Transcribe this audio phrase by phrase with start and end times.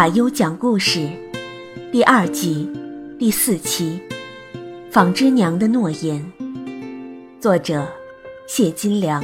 [0.00, 1.10] 卡优讲故事
[1.92, 2.72] 第二季
[3.18, 4.00] 第四期
[4.90, 6.24] 《纺织娘的诺言》，
[7.38, 7.86] 作者
[8.48, 9.22] 谢金良。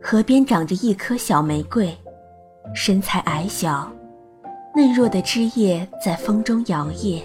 [0.00, 1.92] 河边长着一棵小玫瑰，
[2.72, 3.90] 身材矮小，
[4.76, 7.20] 嫩弱的枝叶在风中摇曳。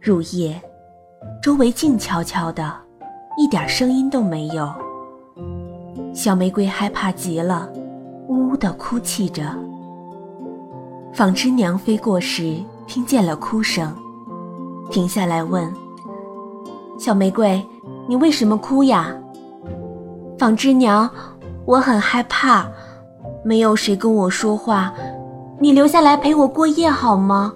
[0.00, 0.62] 入夜，
[1.42, 2.72] 周围静悄悄的，
[3.36, 4.72] 一点声音都没有。
[6.14, 7.68] 小玫瑰害怕极了。
[8.50, 9.44] 呜的哭泣着。
[11.12, 12.56] 纺织娘飞过时，
[12.88, 13.94] 听见了哭声，
[14.90, 15.72] 停下来问
[16.98, 17.64] ：“小玫瑰，
[18.08, 19.14] 你为什么哭呀？”
[20.36, 21.08] 纺织娘
[21.64, 22.66] ：“我很害怕，
[23.44, 24.92] 没有谁跟我说话，
[25.60, 27.52] 你留下来陪我过夜好吗？”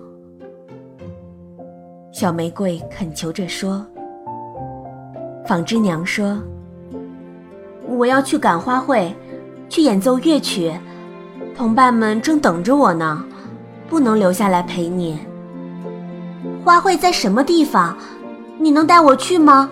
[2.13, 3.85] 小玫瑰恳求着说。
[5.45, 6.39] 纺织娘说
[7.99, 9.13] ：“我要去赶花卉。”
[9.75, 10.73] 去演奏乐曲，
[11.57, 13.25] 同伴们正等着我呢，
[13.89, 15.19] 不能留下来陪你。
[16.65, 17.99] 花卉在什么地方？
[18.57, 19.69] 你能带我去吗？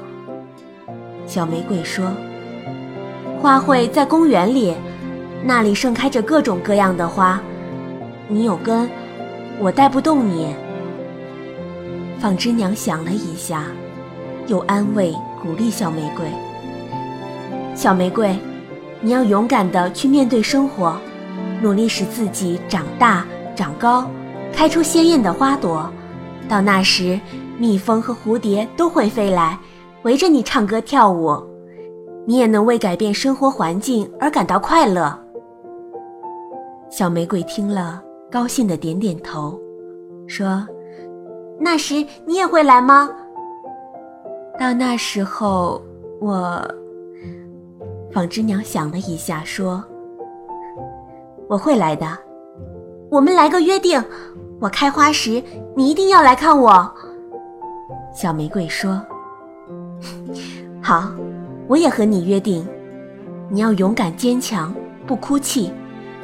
[1.24, 2.04] 小玫瑰说
[3.40, 4.74] ：“花卉在公园里，
[5.44, 7.40] 那里盛开着各种各样的花。
[8.26, 8.90] 你有根，
[9.60, 10.52] 我带不动你。”
[12.18, 13.66] 纺织娘想了一下，
[14.48, 16.26] 又安慰鼓励小玫瑰
[17.76, 18.36] ：“小玫瑰。”
[19.04, 20.96] 你要勇敢地去面对生活，
[21.60, 24.08] 努力使自己长大、长高，
[24.52, 25.90] 开出鲜艳的花朵。
[26.48, 27.18] 到那时，
[27.58, 29.58] 蜜蜂和蝴蝶都会飞来，
[30.02, 31.36] 围着你唱歌跳舞，
[32.24, 35.18] 你也能为改变生活环境而感到快乐。
[36.88, 39.58] 小玫瑰听了，高兴地点点头，
[40.28, 40.64] 说
[41.58, 43.10] ：“那时你也会来吗？”
[44.60, 45.82] 到那时候，
[46.20, 46.62] 我。
[48.12, 49.82] 纺织娘想了一下，说
[51.48, 52.06] ：“我会来的。
[53.10, 54.02] 我们来个约定，
[54.60, 55.42] 我开花时
[55.74, 56.94] 你一定要来看我。”
[58.14, 59.00] 小玫瑰说
[60.82, 61.10] ：“好，
[61.66, 62.66] 我也和你约定，
[63.48, 64.74] 你要勇敢坚强，
[65.06, 65.72] 不哭泣，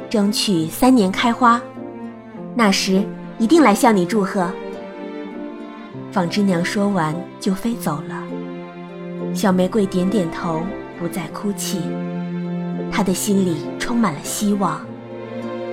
[0.09, 1.59] 争取三年开花。
[2.55, 3.03] 那时
[3.39, 4.47] 一定来向你祝贺。”
[6.11, 8.23] 纺织娘说完就飞走了。
[9.33, 10.61] 小玫瑰点点头。
[10.99, 11.79] 不再哭泣，
[12.91, 14.81] 他的心里充满了希望，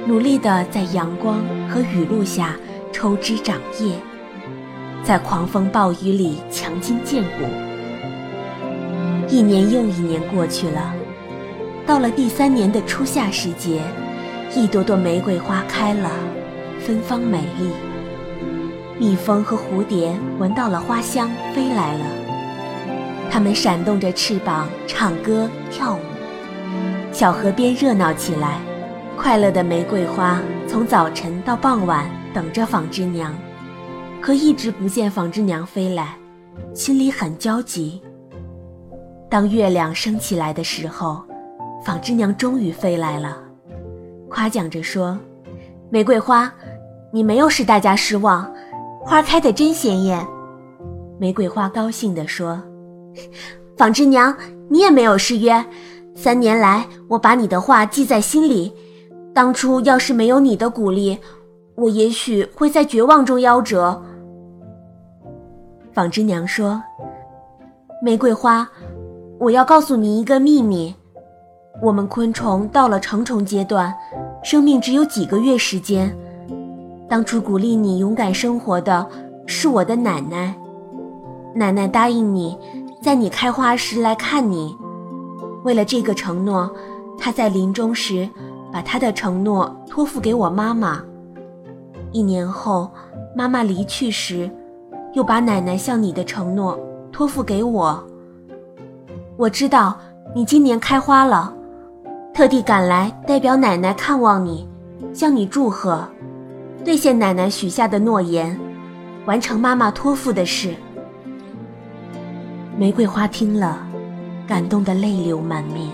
[0.06, 2.56] 努力地在阳光和雨露下
[2.92, 3.96] 抽枝长叶，
[5.02, 7.44] 在狂风暴雨里强筋健骨。
[9.28, 10.94] 一年又一年过去了，
[11.84, 13.82] 到了第三年的初夏时节，
[14.54, 16.08] 一朵朵玫瑰花开了，
[16.78, 17.70] 芬芳美丽。
[18.98, 22.25] 蜜蜂和蝴蝶闻到了花香，飞来了。
[23.36, 25.98] 它们闪动着翅膀，唱歌跳舞。
[27.12, 28.62] 小河边热闹起来，
[29.14, 33.34] 快乐的玫瑰花从早晨到傍晚等着纺织娘，
[34.22, 36.16] 可一直不见纺织娘飞来，
[36.72, 38.00] 心里很焦急。
[39.28, 41.22] 当月亮升起来的时候，
[41.84, 43.36] 纺织娘终于飞来了，
[44.30, 45.18] 夸奖着说
[45.92, 46.50] ：“玫瑰花，
[47.12, 48.50] 你没有使大家失望，
[49.04, 50.26] 花开得真鲜艳。”
[51.20, 52.58] 玫瑰花高兴地说。
[53.76, 54.34] 纺织娘，
[54.68, 55.64] 你也没有失约。
[56.14, 58.72] 三年来，我把你的话记在心里。
[59.34, 61.18] 当初要是没有你的鼓励，
[61.74, 64.02] 我也许会在绝望中夭折。
[65.92, 66.82] 纺织娘说
[68.02, 68.66] ：“玫瑰花，
[69.38, 70.94] 我要告诉你一个秘密。
[71.82, 73.94] 我们昆虫到了成虫阶段，
[74.42, 76.10] 生命只有几个月时间。
[77.06, 79.06] 当初鼓励你勇敢生活的
[79.44, 80.54] 是我的奶奶。
[81.54, 82.56] 奶奶答应你。”
[83.06, 84.76] 在你开花时来看你，
[85.62, 86.68] 为了这个承诺，
[87.16, 88.28] 他在临终时
[88.72, 91.00] 把他的承诺托付给我妈妈。
[92.10, 92.90] 一年后，
[93.32, 94.50] 妈妈离去时，
[95.12, 96.76] 又把奶奶向你的承诺
[97.12, 98.04] 托付给我。
[99.36, 99.96] 我知道
[100.34, 101.54] 你今年开花了，
[102.34, 104.68] 特地赶来代表奶奶看望你，
[105.12, 106.04] 向你祝贺，
[106.84, 108.58] 兑现奶奶许下的诺言，
[109.26, 110.74] 完成妈妈托付的事。
[112.78, 113.78] 玫瑰花听了，
[114.46, 115.88] 感动得泪流满面。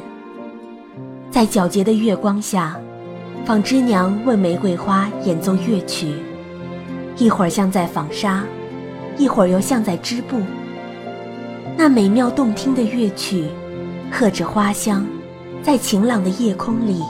[1.31, 2.76] 在皎洁的月光下，
[3.44, 6.12] 纺织娘为玫瑰花演奏乐曲，
[7.17, 8.43] 一会儿像在纺纱，
[9.17, 10.40] 一会儿又像在织布。
[11.76, 13.46] 那美妙动听的乐曲，
[14.11, 15.06] 和着花香，
[15.62, 17.00] 在晴朗的夜空里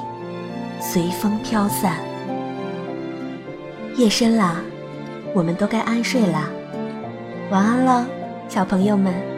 [0.83, 1.97] 随风飘散。
[3.97, 4.57] 夜深了，
[5.35, 6.51] 我们都该安睡了，
[7.51, 8.07] 晚安了，
[8.51, 9.32] 小朋友们。